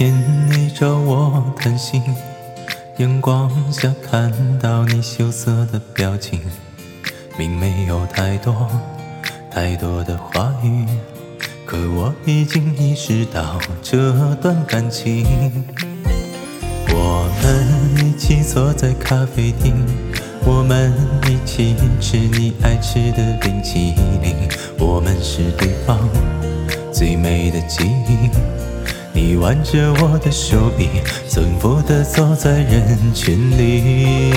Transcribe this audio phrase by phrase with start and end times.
[0.00, 0.14] 天
[0.48, 2.02] 你找我谈心，
[2.96, 6.40] 阳光下看到你羞涩的表情，
[7.36, 8.66] 并没有太多
[9.50, 10.86] 太多的话语，
[11.66, 15.26] 可我已经意识到这段感情。
[16.88, 19.84] 我们一起坐在咖啡厅，
[20.46, 20.94] 我们
[21.28, 25.98] 一起吃你爱吃的冰淇淋，我们是对方
[26.90, 28.30] 最美的记忆。
[29.12, 30.88] 你挽着我的手臂，
[31.26, 34.32] 幸福地走在人群里。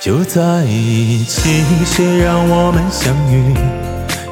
[0.00, 3.54] 就在一起，谁让我们相遇？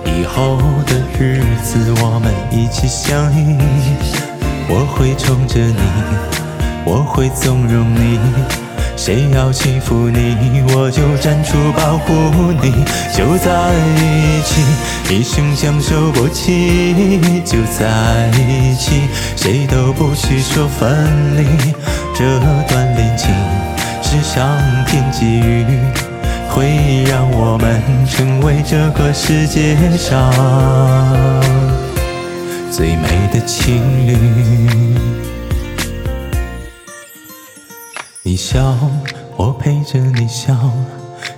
[0.05, 3.57] 以后的日子，我们一起相依。
[4.69, 5.81] 我会宠着你，
[6.85, 8.21] 我会纵容你。
[8.95, 12.13] 谁要欺负你，我就站出保护
[12.63, 12.85] 你。
[13.17, 14.62] 就在一起，
[15.13, 17.21] 一生相守不弃。
[17.45, 19.03] 就在一起，
[19.37, 21.45] 谁都不许说分离。
[22.15, 23.29] 这段恋情
[24.03, 25.67] 是上天给予，
[26.49, 30.33] 会让我们成为这个世界上
[32.71, 34.17] 最美的情侣。
[38.23, 38.79] 你笑，
[39.37, 40.55] 我陪着你笑；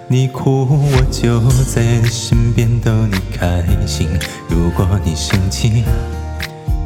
[0.06, 4.08] 你哭，我就在身边逗你开心。
[4.48, 5.84] 如果你生气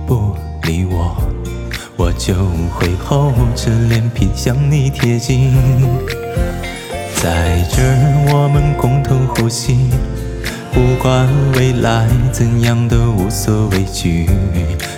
[0.09, 1.17] 不理我，
[1.97, 2.35] 我就
[2.75, 5.55] 会厚着脸皮向你贴近。
[7.15, 9.89] 在这儿，我们共同呼吸，
[10.73, 14.29] 不管未来怎样都无所畏惧，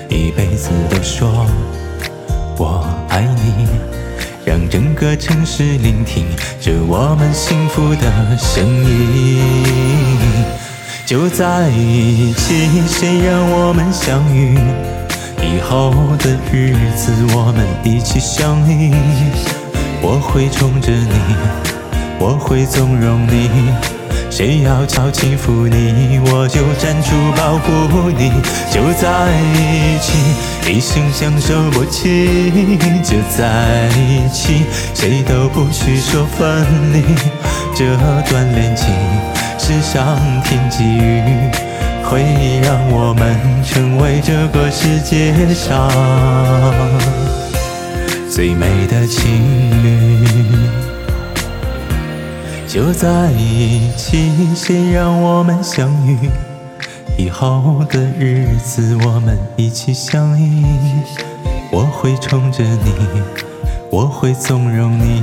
[0.08, 1.47] 一辈子都说
[2.56, 3.69] 我爱你。
[4.47, 6.25] 让整个城市聆听
[6.59, 10.30] 着我们幸福的声音。
[11.10, 14.56] 就在一起，谁让我们相遇？
[15.43, 18.94] 以后的日子，我们一起相依。
[20.00, 21.10] 我会宠着你，
[22.20, 23.50] 我会纵容你。
[24.31, 28.31] 谁要巧欺负你，我就站出保护你。
[28.70, 32.78] 就在一起，一生相守不弃。
[33.03, 34.62] 就在一起，
[34.94, 37.03] 谁都不许说分离。
[37.75, 37.97] 这
[38.31, 38.87] 段恋情
[39.70, 41.22] 是上天给予，
[42.03, 45.88] 会让我们成为这个世界上
[48.28, 49.31] 最美的情
[49.84, 50.26] 侣。
[52.66, 56.19] 就在一起，谁让我们相遇？
[57.16, 60.64] 以后的日子，我们一起相依。
[61.70, 62.92] 我会宠着你，
[63.88, 65.22] 我会纵容你。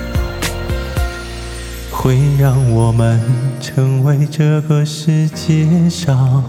[2.01, 3.21] 会让我们
[3.61, 6.43] 成为这个世界上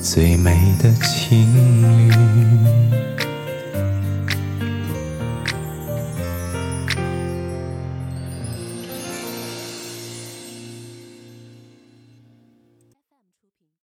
[0.00, 2.12] 最美的情侣。